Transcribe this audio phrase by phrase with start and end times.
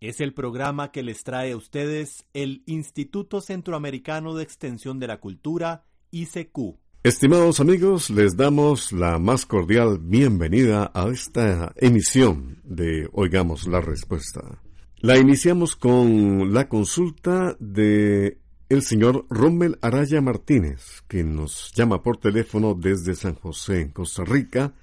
[0.00, 5.18] Es el programa que les trae a ustedes el Instituto Centroamericano de Extensión de la
[5.18, 6.76] Cultura, ICQ.
[7.02, 14.62] Estimados amigos, les damos la más cordial bienvenida a esta emisión de Oigamos la Respuesta.
[14.98, 18.38] La iniciamos con la consulta de
[18.68, 24.22] el señor Rommel Araya Martínez, que nos llama por teléfono desde San José, en Costa
[24.24, 24.74] Rica,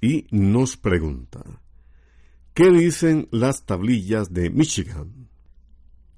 [0.00, 1.42] y nos pregunta.
[2.56, 5.28] ¿Qué dicen las tablillas de Michigan?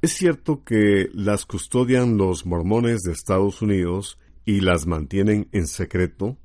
[0.00, 6.39] ¿Es cierto que las custodian los mormones de Estados Unidos y las mantienen en secreto?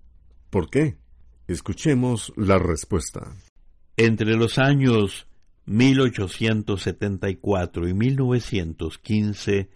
[0.50, 0.98] ¿Por qué?
[1.48, 3.36] Escuchemos la respuesta.
[3.96, 5.28] Entre los años
[5.68, 9.70] 1874 y 1915,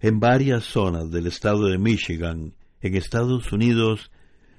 [0.00, 4.10] en varias zonas del estado de Michigan, en Estados Unidos,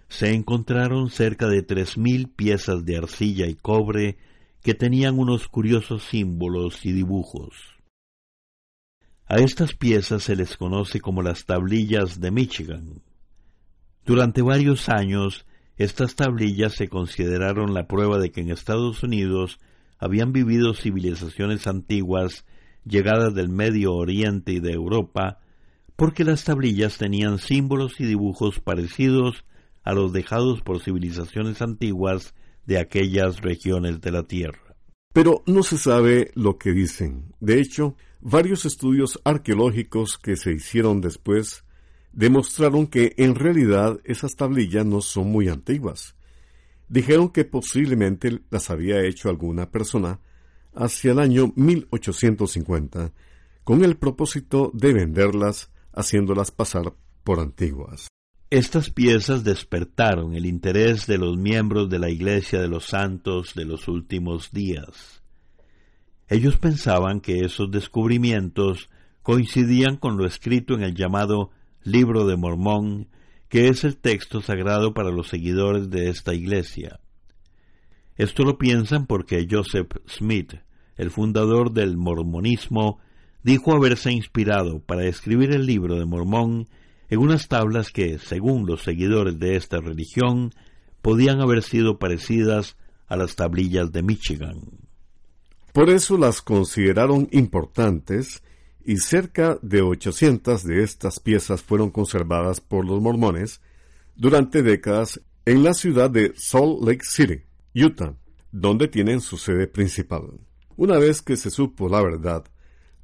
[0.07, 4.17] se encontraron cerca de 3.000 piezas de arcilla y cobre
[4.61, 7.53] que tenían unos curiosos símbolos y dibujos.
[9.25, 13.01] A estas piezas se les conoce como las tablillas de Michigan.
[14.05, 15.45] Durante varios años,
[15.77, 19.59] estas tablillas se consideraron la prueba de que en Estados Unidos
[19.97, 22.45] habían vivido civilizaciones antiguas
[22.83, 25.39] llegadas del Medio Oriente y de Europa,
[25.95, 29.45] porque las tablillas tenían símbolos y dibujos parecidos
[29.83, 32.33] a los dejados por civilizaciones antiguas
[32.65, 34.75] de aquellas regiones de la Tierra.
[35.13, 37.33] Pero no se sabe lo que dicen.
[37.39, 41.65] De hecho, varios estudios arqueológicos que se hicieron después
[42.13, 46.15] demostraron que en realidad esas tablillas no son muy antiguas.
[46.87, 50.19] Dijeron que posiblemente las había hecho alguna persona
[50.73, 53.13] hacia el año 1850
[53.63, 56.93] con el propósito de venderlas haciéndolas pasar
[57.23, 58.07] por antiguas.
[58.51, 63.63] Estas piezas despertaron el interés de los miembros de la Iglesia de los Santos de
[63.63, 65.23] los últimos días.
[66.27, 68.89] Ellos pensaban que esos descubrimientos
[69.21, 71.51] coincidían con lo escrito en el llamado
[71.85, 73.07] Libro de Mormón,
[73.47, 76.99] que es el texto sagrado para los seguidores de esta iglesia.
[78.17, 80.55] Esto lo piensan porque Joseph Smith,
[80.97, 82.99] el fundador del mormonismo,
[83.43, 86.67] dijo haberse inspirado para escribir el libro de Mormón
[87.11, 90.53] en unas tablas que, según los seguidores de esta religión,
[91.01, 92.77] podían haber sido parecidas
[93.07, 94.61] a las tablillas de Michigan.
[95.73, 98.41] Por eso las consideraron importantes
[98.85, 103.61] y cerca de 800 de estas piezas fueron conservadas por los mormones
[104.15, 107.41] durante décadas en la ciudad de Salt Lake City,
[107.75, 108.15] Utah,
[108.53, 110.39] donde tienen su sede principal.
[110.77, 112.45] Una vez que se supo la verdad,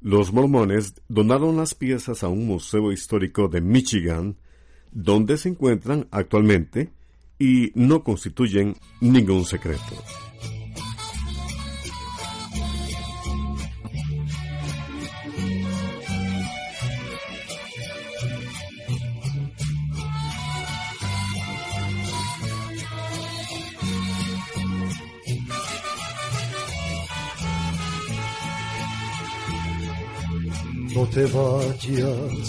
[0.00, 4.36] los mormones donaron las piezas a un museo histórico de Michigan,
[4.92, 6.90] donde se encuentran actualmente
[7.38, 9.82] y no constituyen ningún secreto.
[30.98, 32.48] No te vayas,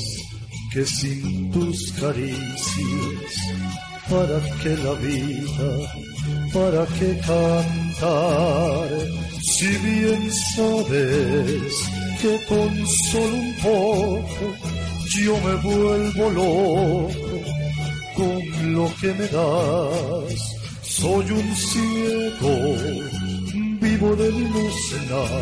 [0.74, 3.34] que sin tus caricias,
[4.10, 5.70] ¿para qué la vida?
[6.52, 8.90] ¿Para qué cantar?
[9.44, 11.74] Si bien sabes
[12.22, 14.46] que con solo un poco
[15.22, 17.14] yo me vuelvo loco
[18.16, 20.40] con lo que me das.
[20.82, 22.56] Soy un ciego,
[23.80, 25.39] vivo de limosnas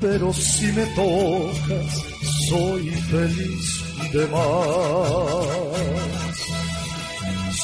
[0.00, 2.02] pero si me tocas,
[2.48, 5.56] soy feliz de más.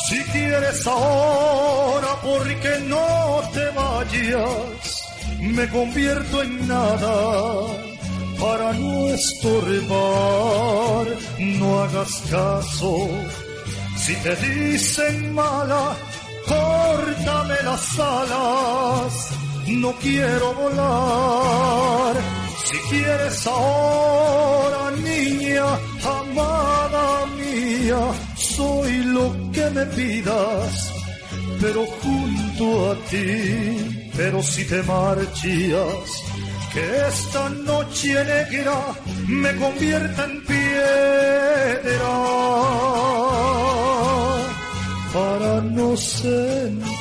[0.08, 5.05] Si quieres ahora, porque no te vayas,
[5.40, 7.67] me convierto en nada
[8.40, 11.06] para no estorbar.
[11.38, 13.08] No hagas caso,
[13.96, 15.96] si te dicen mala,
[16.46, 22.17] córtame las alas no quiero volar.
[22.64, 25.64] Si quieres ahora, niña,
[26.20, 28.00] amada mía,
[28.37, 30.93] soy lo que me pidas,
[31.61, 34.11] pero junto a ti.
[34.17, 36.09] Pero si te marchas,
[36.73, 38.79] que esta noche negra
[39.26, 42.12] me convierta en piedra
[45.12, 46.93] para no sentir.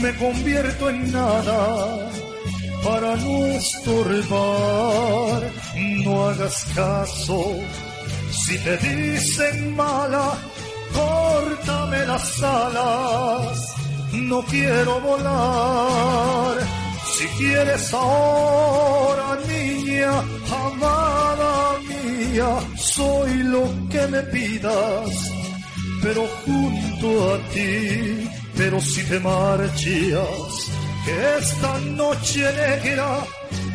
[0.00, 2.10] Me convierto en nada
[2.84, 5.42] para no estorbar.
[6.04, 7.56] No hagas caso,
[8.30, 10.38] si te dicen mala,
[10.92, 13.74] córtame las alas,
[14.12, 16.56] no quiero volar.
[17.16, 20.12] Si quieres ahora, niña,
[20.66, 25.32] amada mía, soy lo que me pidas,
[26.02, 28.28] pero junto a ti,
[28.58, 30.70] pero si te marchas,
[31.04, 33.24] que esta noche negra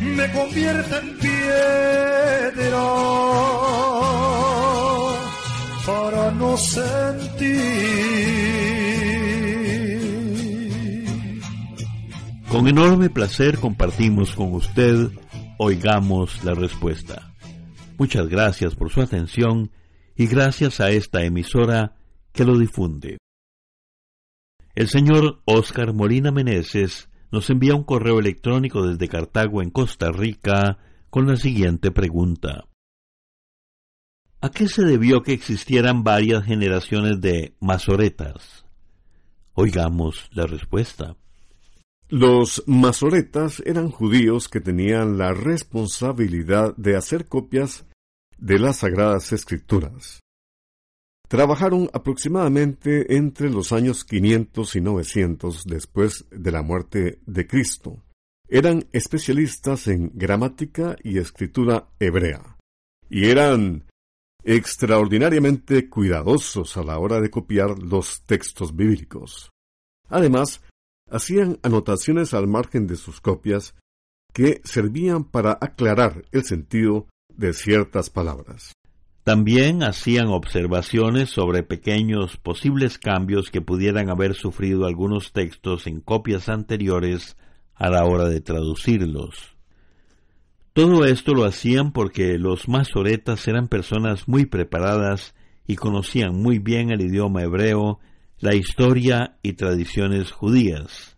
[0.02, 2.84] me convierta en piedra
[5.86, 7.54] para no sentir.
[12.48, 15.08] Con enorme placer compartimos con usted
[15.56, 17.32] Oigamos la Respuesta.
[17.96, 19.70] Muchas gracias por su atención
[20.14, 21.96] y gracias a esta emisora
[22.32, 23.16] que lo difunde.
[24.74, 30.78] El señor Oscar Molina Meneses nos envía un correo electrónico desde Cartago en Costa Rica
[31.10, 32.66] con la siguiente pregunta.
[34.40, 38.66] ¿A qué se debió que existieran varias generaciones de masoretas?
[39.52, 41.16] Oigamos la respuesta.
[42.08, 47.86] Los masoretas eran judíos que tenían la responsabilidad de hacer copias
[48.38, 50.23] de las Sagradas Escrituras.
[51.28, 58.02] Trabajaron aproximadamente entre los años 500 y 900 después de la muerte de Cristo.
[58.48, 62.56] Eran especialistas en gramática y escritura hebrea,
[63.08, 63.84] y eran
[64.44, 69.50] extraordinariamente cuidadosos a la hora de copiar los textos bíblicos.
[70.08, 70.60] Además,
[71.10, 73.74] hacían anotaciones al margen de sus copias
[74.34, 78.74] que servían para aclarar el sentido de ciertas palabras.
[79.24, 86.50] También hacían observaciones sobre pequeños posibles cambios que pudieran haber sufrido algunos textos en copias
[86.50, 87.38] anteriores
[87.74, 89.56] a la hora de traducirlos.
[90.74, 95.34] Todo esto lo hacían porque los masoretas eran personas muy preparadas
[95.66, 98.00] y conocían muy bien el idioma hebreo,
[98.40, 101.16] la historia y tradiciones judías.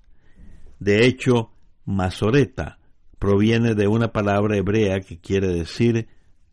[0.79, 1.50] De hecho,
[1.85, 2.79] masoreta
[3.19, 6.06] proviene de una palabra hebrea que quiere decir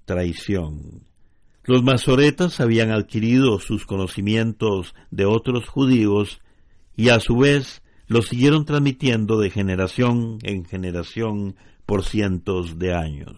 [0.06, 1.13] traición.
[1.66, 6.42] Los masoretas habían adquirido sus conocimientos de otros judíos
[6.96, 11.56] y a su vez los siguieron transmitiendo de generación en generación
[11.86, 13.38] por cientos de años.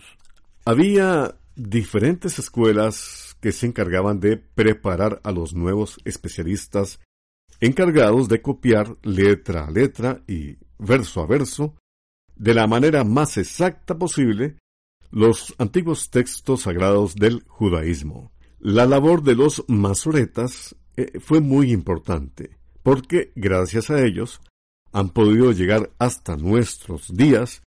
[0.66, 7.00] Había diferentes escuelas que se encargaban de preparar a los nuevos especialistas
[7.60, 11.76] encargados de copiar letra a letra y verso a verso
[12.36, 14.58] de la manera más exacta posible
[15.12, 18.32] los antiguos textos sagrados del judaísmo.
[18.60, 24.42] La labor de los masoretas eh, fue muy importante, porque gracias a ellos
[24.92, 27.62] han podido llegar hasta nuestros días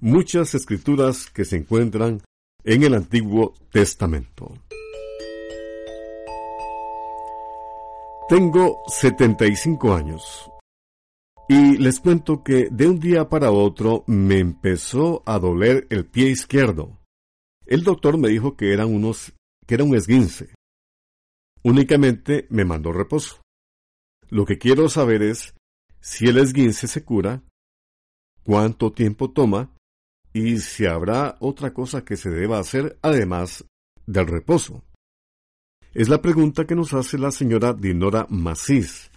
[0.00, 2.22] muchas escrituras que se encuentran
[2.64, 4.52] en el Antiguo Testamento.
[8.28, 10.50] Tengo 75 años
[11.48, 16.28] y les cuento que de un día para otro me empezó a doler el pie
[16.30, 16.98] izquierdo.
[17.66, 19.32] El doctor me dijo que eran unos
[19.66, 20.54] que era un esguince.
[21.62, 23.40] Únicamente me mandó reposo.
[24.28, 25.54] Lo que quiero saber es
[26.00, 27.42] si el esguince se cura,
[28.44, 29.72] cuánto tiempo toma
[30.32, 33.64] y si habrá otra cosa que se deba hacer además
[34.06, 34.84] del reposo.
[35.94, 39.10] Es la pregunta que nos hace la señora Dinora Macís,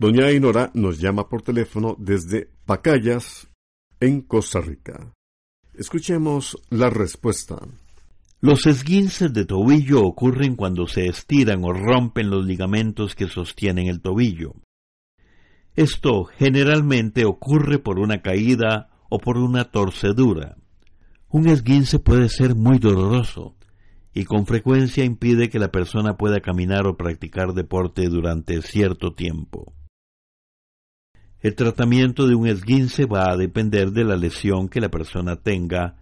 [0.00, 3.50] Doña Ainora nos llama por teléfono desde Pacayas,
[4.00, 5.12] en Costa Rica.
[5.74, 7.58] Escuchemos la respuesta.
[8.40, 14.00] Los esguinces de tobillo ocurren cuando se estiran o rompen los ligamentos que sostienen el
[14.00, 14.54] tobillo.
[15.76, 20.56] Esto generalmente ocurre por una caída o por una torcedura.
[21.28, 23.54] Un esguince puede ser muy doloroso
[24.14, 29.74] y con frecuencia impide que la persona pueda caminar o practicar deporte durante cierto tiempo.
[31.42, 35.96] El tratamiento de un esguince va a depender de la lesión que la persona tenga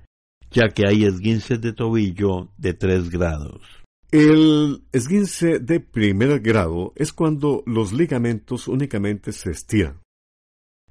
[0.50, 3.62] ya que hay esguinces de tobillo de 3 grados.
[4.10, 10.00] El esguince de primer grado es cuando los ligamentos únicamente se estiran.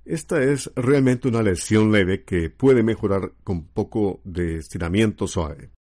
[0.05, 5.71] Esta es realmente una lesión leve que puede mejorar con poco de estiramiento suave.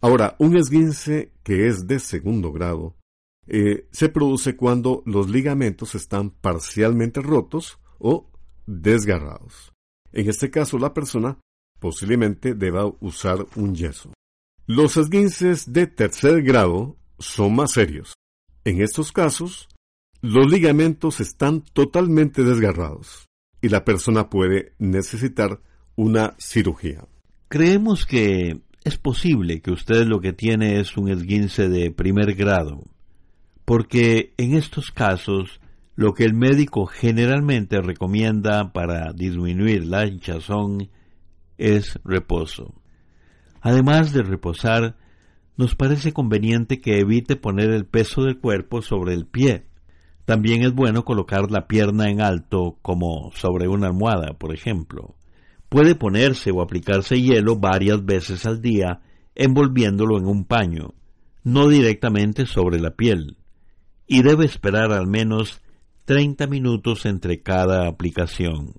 [0.00, 2.97] Ahora, un esguince que es de segundo grado
[3.48, 8.30] eh, se produce cuando los ligamentos están parcialmente rotos o
[8.66, 9.72] desgarrados.
[10.12, 11.38] En este caso, la persona
[11.80, 14.12] posiblemente deba usar un yeso.
[14.66, 18.14] Los esguinces de tercer grado son más serios.
[18.64, 19.68] En estos casos,
[20.20, 23.28] los ligamentos están totalmente desgarrados
[23.62, 25.60] y la persona puede necesitar
[25.96, 27.06] una cirugía.
[27.48, 32.84] Creemos que es posible que usted lo que tiene es un esguince de primer grado,
[33.68, 35.60] porque en estos casos
[35.94, 40.88] lo que el médico generalmente recomienda para disminuir la hinchazón
[41.58, 42.72] es reposo.
[43.60, 44.96] Además de reposar,
[45.58, 49.66] nos parece conveniente que evite poner el peso del cuerpo sobre el pie.
[50.24, 55.14] También es bueno colocar la pierna en alto como sobre una almohada, por ejemplo.
[55.68, 59.02] Puede ponerse o aplicarse hielo varias veces al día
[59.34, 60.94] envolviéndolo en un paño,
[61.44, 63.36] no directamente sobre la piel,
[64.08, 65.60] y debe esperar al menos
[66.06, 68.72] 30 minutos entre cada aplicación.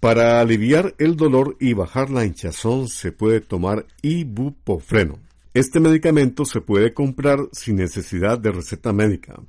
[0.00, 5.18] Para aliviar el dolor y bajar la hinchazón se puede tomar ibuprofeno.
[5.54, 9.40] Este medicamento se puede comprar sin necesidad de receta médica,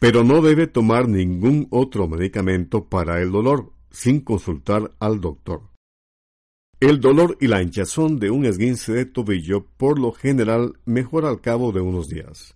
[0.00, 5.68] pero no debe tomar ningún otro medicamento para el dolor sin consultar al doctor.
[6.80, 11.42] El dolor y la hinchazón de un esguince de tobillo por lo general mejora al
[11.42, 12.54] cabo de unos días.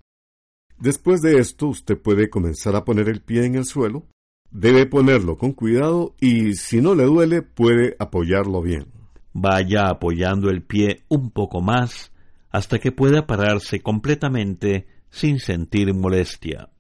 [0.79, 4.07] Después de esto, usted puede comenzar a poner el pie en el suelo.
[4.51, 8.87] Debe ponerlo con cuidado y si no le duele, puede apoyarlo bien.
[9.33, 12.13] Vaya apoyando el pie un poco más
[12.51, 16.71] hasta que pueda pararse completamente sin sentir molestia.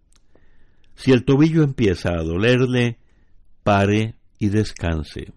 [0.95, 2.99] Si el tobillo empieza a dolerle,
[3.63, 5.33] pare y descanse.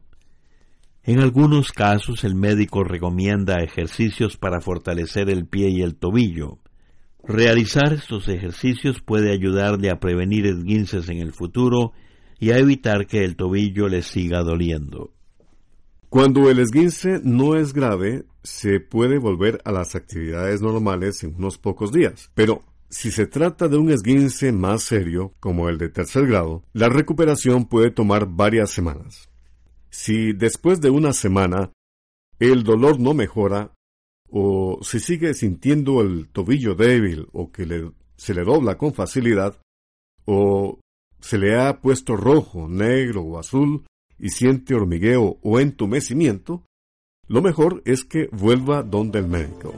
[1.04, 6.60] En algunos casos el médico recomienda ejercicios para fortalecer el pie y el tobillo.
[7.24, 11.94] Realizar estos ejercicios puede ayudarle a prevenir esguinces en el futuro
[12.40, 15.12] y a evitar que el tobillo le siga doliendo.
[16.10, 21.58] Cuando el esguince no es grave, se puede volver a las actividades normales en unos
[21.58, 22.32] pocos días.
[22.34, 26.90] Pero si se trata de un esguince más serio, como el de tercer grado, la
[26.90, 29.30] recuperación puede tomar varias semanas.
[29.92, 31.72] Si después de una semana
[32.40, 33.74] el dolor no mejora,
[34.32, 39.60] o si sigue sintiendo el tobillo débil o que se le dobla con facilidad,
[40.26, 40.80] o
[41.20, 43.86] se le ha puesto rojo, negro o azul
[44.18, 46.64] y siente hormigueo o entumecimiento,
[47.28, 49.74] lo mejor es que vuelva donde el médico.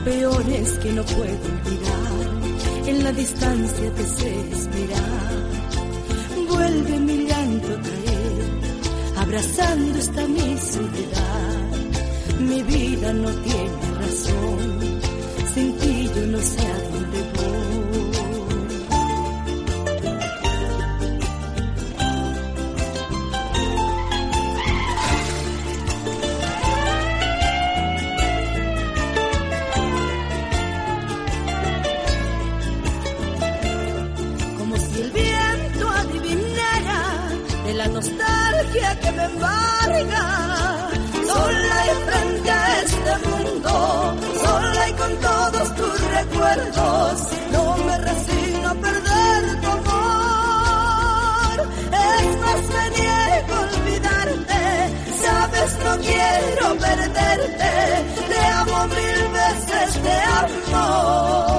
[0.00, 5.44] Lo peor es que no puedo olvidar, en la distancia te sé esperar.
[6.48, 11.68] Vuelve mi llanto a caer, abrazando esta mi soledad.
[12.38, 15.00] Mi vida no tiene razón,
[15.52, 16.89] sin ti yo no sé
[47.52, 51.56] no me resigno a perder tu amor.
[51.92, 54.60] Es más, me niego a olvidarte,
[55.22, 57.70] sabes, no quiero perderte,
[58.28, 61.49] te amo mil veces, te amo.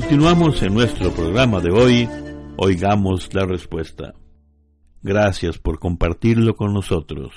[0.00, 2.08] Continuamos en nuestro programa de hoy,
[2.56, 4.14] Oigamos la Respuesta.
[5.02, 7.32] Gracias por compartirlo con nosotros.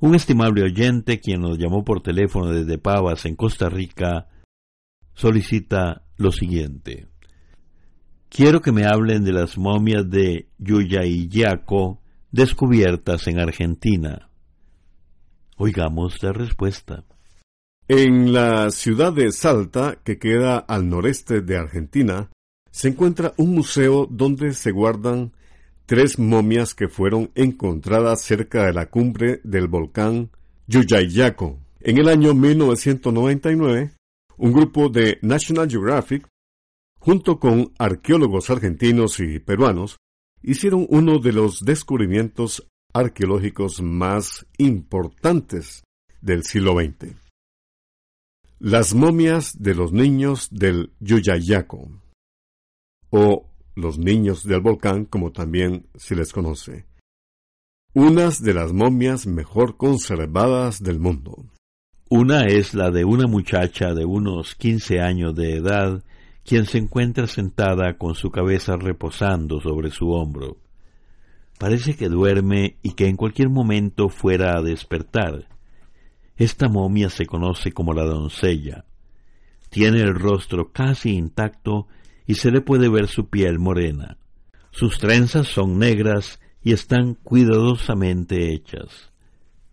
[0.00, 4.28] Un estimable oyente, quien nos llamó por teléfono desde Pavas, en Costa Rica,
[5.12, 7.08] solicita lo siguiente.
[8.30, 12.00] Quiero que me hablen de las momias de Yuyayaco
[12.32, 14.30] descubiertas en Argentina.
[15.58, 17.04] Oigamos la respuesta.
[17.90, 22.30] En la ciudad de Salta, que queda al noreste de Argentina,
[22.70, 25.32] se encuentra un museo donde se guardan
[25.86, 30.30] tres momias que fueron encontradas cerca de la cumbre del volcán
[30.66, 31.60] Yuyayaco.
[31.80, 33.94] En el año 1999,
[34.36, 36.28] un grupo de National Geographic,
[37.00, 39.96] junto con arqueólogos argentinos y peruanos,
[40.42, 45.84] hicieron uno de los descubrimientos arqueológicos más importantes
[46.20, 47.27] del siglo XX.
[48.60, 51.90] Las momias de los niños del Yuyayaco,
[53.10, 53.46] o
[53.76, 56.84] los niños del volcán, como también se les conoce.
[57.94, 61.44] Unas de las momias mejor conservadas del mundo.
[62.10, 66.02] Una es la de una muchacha de unos quince años de edad,
[66.44, 70.56] quien se encuentra sentada con su cabeza reposando sobre su hombro.
[71.60, 75.46] Parece que duerme y que en cualquier momento fuera a despertar.
[76.38, 78.84] Esta momia se conoce como la doncella.
[79.70, 81.88] Tiene el rostro casi intacto
[82.26, 84.18] y se le puede ver su piel morena.
[84.70, 89.12] Sus trenzas son negras y están cuidadosamente hechas.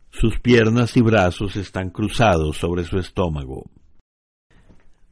[0.09, 3.69] Sus piernas y brazos están cruzados sobre su estómago.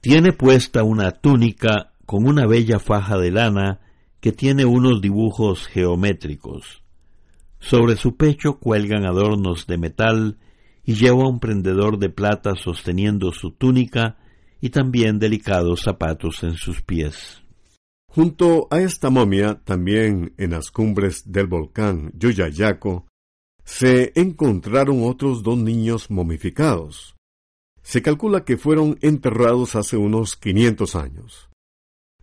[0.01, 3.79] Tiene puesta una túnica con una bella faja de lana
[4.19, 6.81] que tiene unos dibujos geométricos.
[7.59, 10.37] Sobre su pecho cuelgan adornos de metal
[10.85, 14.17] y lleva un prendedor de plata sosteniendo su túnica
[14.59, 17.43] y también delicados zapatos en sus pies.
[18.07, 23.07] Junto a esta momia, también en las cumbres del volcán Yuyayaco,
[23.63, 27.15] se encontraron otros dos niños momificados.
[27.81, 31.49] Se calcula que fueron enterrados hace unos 500 años.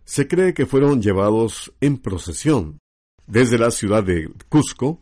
[0.05, 2.79] Se cree que fueron llevados en procesión
[3.27, 5.01] desde la ciudad de Cusco,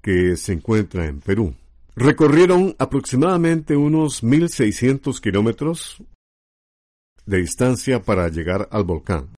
[0.00, 1.54] que se encuentra en Perú.
[1.98, 6.02] Recorrieron aproximadamente unos 1.600 kilómetros
[7.24, 9.34] de distancia para llegar al volcán.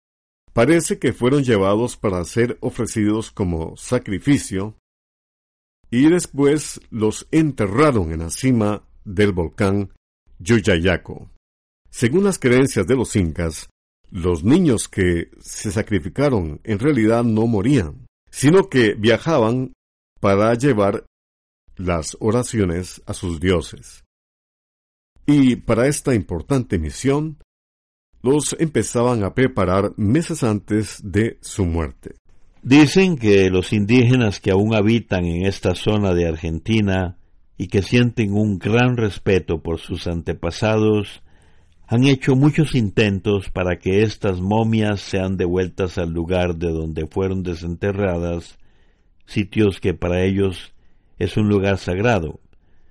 [0.53, 4.75] Parece que fueron llevados para ser ofrecidos como sacrificio
[5.89, 9.93] y después los enterraron en la cima del volcán
[10.41, 11.31] Yuyayaco.
[11.91, 13.71] Según las creencias de los incas,
[14.11, 19.75] los niños que se sacrificaron en realidad no morían, sino que viajaban
[20.21, 21.05] para llevar
[21.79, 24.05] las oraciones a sus dioses.
[25.27, 27.39] Y para esta importante misión,
[28.23, 32.17] los empezaban a preparar meses antes de su muerte.
[32.63, 37.17] Dicen que los indígenas que aún habitan en esta zona de Argentina
[37.57, 41.23] y que sienten un gran respeto por sus antepasados,
[41.87, 47.43] han hecho muchos intentos para que estas momias sean devueltas al lugar de donde fueron
[47.43, 48.59] desenterradas,
[49.25, 50.75] sitios que para ellos
[51.19, 52.41] es un lugar sagrado.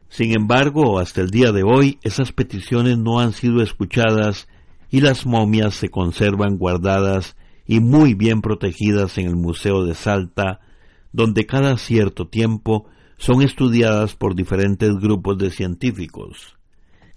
[0.10, 4.48] Sin embargo, hasta el día de hoy esas peticiones no han sido escuchadas
[4.90, 7.36] y las momias se conservan guardadas
[7.66, 10.62] y muy bien protegidas en el Museo de Salta,
[11.12, 12.86] donde cada cierto tiempo
[13.18, 16.58] son estudiadas por diferentes grupos de científicos.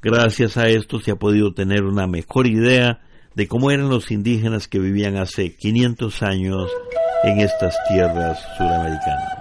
[0.03, 3.01] Gracias a esto se ha podido tener una mejor idea
[3.35, 6.71] de cómo eran los indígenas que vivían hace 500 años
[7.23, 9.40] en estas tierras suramericanas.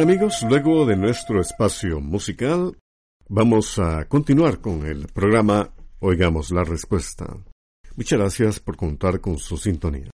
[0.00, 2.74] Amigos, luego de nuestro espacio musical,
[3.28, 7.36] vamos a continuar con el programa Oigamos la Respuesta.
[7.96, 10.10] Muchas gracias por contar con su sintonía.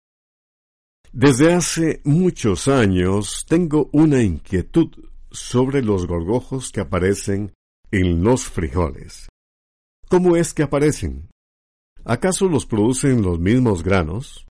[1.12, 4.90] Desde hace muchos años tengo una inquietud
[5.30, 7.54] sobre los gorgojos que aparecen
[7.92, 9.30] en los frijoles.
[10.10, 11.30] ¿Cómo es que aparecen?
[12.04, 14.48] ¿Acaso los producen los mismos granos?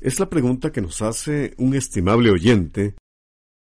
[0.00, 2.96] Es la pregunta que nos hace un estimable oyente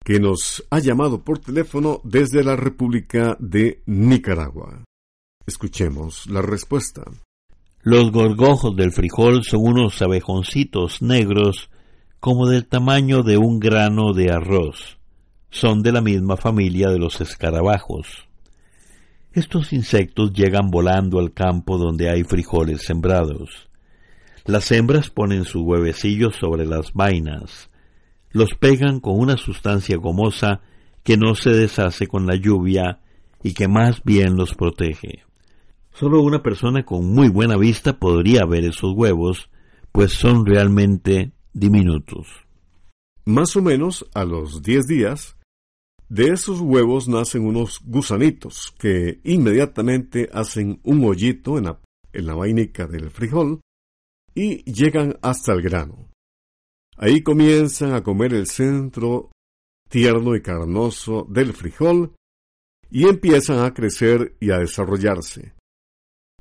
[0.03, 4.83] que nos ha llamado por teléfono desde la República de Nicaragua.
[5.45, 7.03] Escuchemos la respuesta.
[7.83, 11.69] Los gorgojos del frijol son unos abejoncitos negros
[12.19, 14.99] como del tamaño de un grano de arroz.
[15.49, 18.27] Son de la misma familia de los escarabajos.
[19.33, 23.69] Estos insectos llegan volando al campo donde hay frijoles sembrados.
[24.45, 27.70] Las hembras ponen sus huevecillos sobre las vainas,
[28.33, 30.61] los pegan con una sustancia gomosa
[31.03, 33.01] que no se deshace con la lluvia
[33.43, 35.23] y que más bien los protege.
[35.93, 39.49] Solo una persona con muy buena vista podría ver esos huevos,
[39.91, 42.27] pues son realmente diminutos.
[43.25, 45.35] Más o menos a los diez días,
[46.07, 51.79] de esos huevos nacen unos gusanitos que inmediatamente hacen un hoyito en la,
[52.13, 53.61] en la vainica del frijol
[54.35, 56.10] y llegan hasta el grano.
[57.01, 59.31] Ahí comienzan a comer el centro
[59.89, 62.13] tierno y carnoso del frijol
[62.91, 65.55] y empiezan a crecer y a desarrollarse.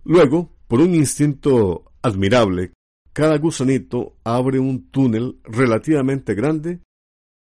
[0.05, 2.75] Luego, por un instinto admirable,
[3.15, 6.81] cada gusanito abre un túnel relativamente grande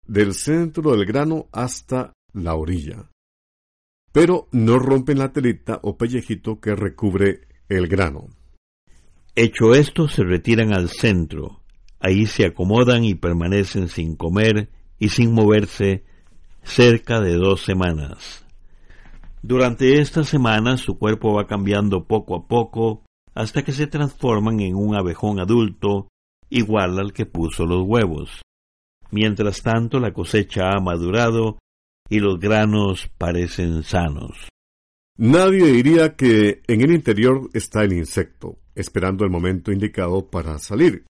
[0.07, 3.11] del centro del grano hasta la orilla.
[4.13, 8.29] Pero no rompen la telita o pellejito que recubre el grano.
[9.35, 11.63] Hecho esto, se retiran al centro,
[12.01, 16.05] Ahí se acomodan y permanecen sin comer y sin moverse
[16.63, 18.45] cerca de dos semanas.
[19.43, 23.03] Durante estas semanas su cuerpo va cambiando poco a poco
[23.35, 26.09] hasta que se transforman en un abejón adulto
[26.51, 28.43] igual al que puso los huevos.
[29.11, 31.59] Mientras tanto la cosecha ha madurado
[32.09, 34.49] y los granos parecen sanos.
[35.17, 41.05] Nadie diría que en el interior está el insecto, esperando el momento indicado para salir.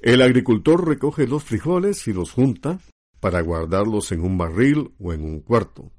[0.00, 2.80] El agricultor recoge los frijoles y los junta
[3.20, 5.90] para guardarlos en un barril o en un cuarto.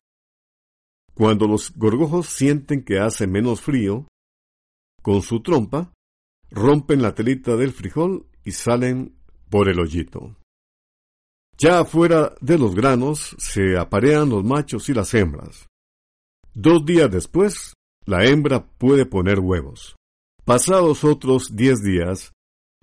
[1.14, 4.08] Cuando los gorgojos sienten que hace menos frío,
[5.02, 5.92] con su trompa
[6.50, 9.18] rompen la telita del frijol y salen
[9.50, 10.38] por el hoyito.
[11.58, 15.68] Ya afuera de los granos se aparean los machos y las hembras.
[16.54, 17.74] Dos días después,
[18.06, 19.98] la hembra puede poner huevos.
[20.46, 22.32] Pasados otros diez días,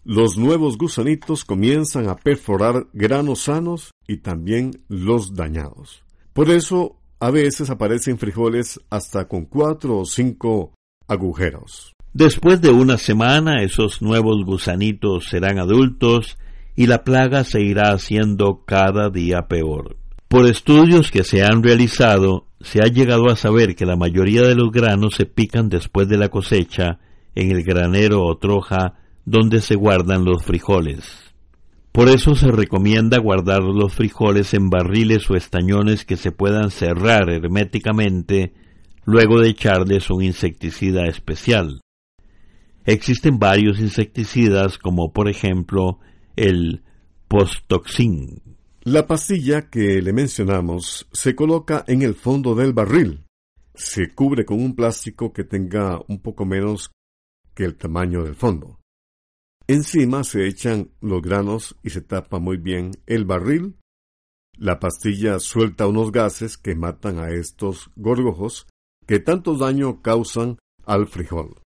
[0.07, 6.05] los nuevos gusanitos comienzan a perforar granos sanos y también los dañados.
[6.33, 10.75] Por eso, a veces aparecen frijoles hasta con cuatro o cinco
[11.09, 11.92] agujeros.
[12.12, 16.38] Después de una semana, esos nuevos gusanitos serán adultos
[16.77, 19.97] y la plaga se irá haciendo cada día peor.
[20.29, 24.55] Por estudios que se han realizado, se ha llegado a saber que la mayoría de
[24.55, 27.01] los granos se pican después de la cosecha
[27.35, 28.95] en el granero o troja
[29.26, 31.04] donde se guardan los frijoles.
[31.92, 37.28] Por eso se recomienda guardar los frijoles en barriles o estañones que se puedan cerrar
[37.28, 38.54] herméticamente
[39.04, 41.80] luego de echarles un insecticida especial.
[42.84, 45.98] Existen varios insecticidas como por ejemplo
[46.36, 46.82] el
[47.26, 48.42] postoxin.
[48.82, 53.24] La pastilla que le mencionamos se coloca en el fondo del barril.
[53.74, 56.92] Se cubre con un plástico que tenga un poco menos
[57.54, 58.78] que el tamaño del fondo.
[59.68, 63.76] Encima se echan los granos y se tapa muy bien el barril.
[64.57, 68.68] La pastilla suelta unos gases que matan a estos gorgojos
[69.07, 71.61] que tanto daño causan al frijol.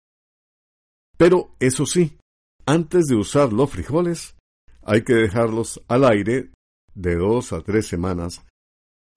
[1.18, 2.18] Pero eso sí,
[2.66, 4.36] antes de usar los frijoles,
[4.82, 6.52] hay que dejarlos al aire
[6.96, 8.42] de dos a tres semanas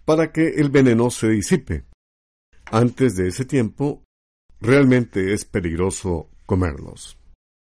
[0.05, 1.85] para que el veneno se disipe.
[2.65, 4.03] Antes de ese tiempo,
[4.61, 7.17] realmente es peligroso comerlos.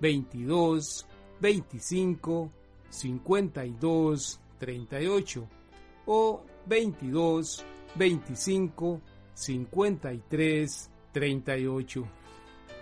[0.00, 1.06] 22
[1.40, 2.50] 25
[2.90, 5.48] 52 38
[6.06, 9.00] o 22 25
[9.34, 12.08] 53 38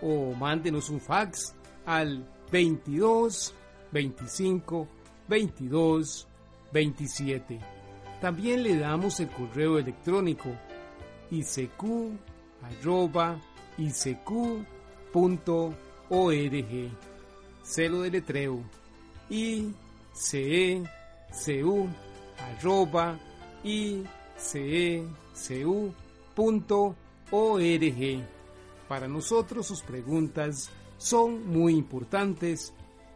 [0.01, 3.53] o mándenos un fax al 22
[3.91, 4.87] 25
[5.27, 6.27] 22
[6.71, 7.59] 27.
[8.21, 10.49] También le damos el correo electrónico
[11.31, 11.83] isq
[12.61, 13.39] arroba
[16.09, 16.91] isq.org.
[17.63, 18.63] Celo de letreo
[19.29, 19.73] i
[22.37, 23.19] arroba
[23.63, 24.03] i
[26.35, 26.95] punto
[27.31, 28.23] org.
[28.87, 32.73] Para nosotros sus preguntas son muy importantes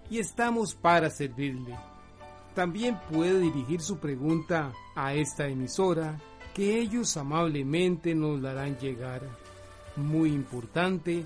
[0.10, 1.78] y estamos para servirle.
[2.56, 6.20] También puede dirigir su pregunta a esta emisora
[6.54, 9.22] que ellos amablemente nos la harán llegar.
[9.96, 11.26] Muy importante,